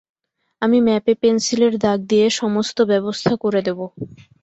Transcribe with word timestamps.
আমি 0.61 0.77
ম্যাপে 0.81 1.13
পেনসিলের 1.21 1.73
দাগ 1.83 1.99
দিয়ে 2.09 2.25
সমস্ত 2.41 2.77
ব্যবস্থা 2.91 3.33
করে 3.43 3.59
দেব। 3.67 3.79